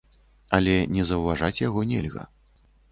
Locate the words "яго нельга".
1.67-2.29